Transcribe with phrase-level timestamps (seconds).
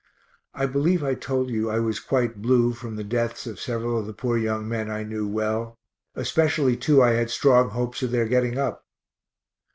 [0.55, 4.07] I believe I told you I was quite blue from the deaths of several of
[4.07, 5.77] the poor young men I knew well,
[6.15, 8.83] especially two I had strong hopes of their getting up.